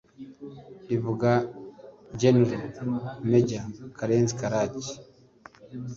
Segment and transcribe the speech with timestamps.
[0.89, 1.29] rivuga
[2.21, 3.63] General-Major
[3.97, 4.91] Karenzi Karake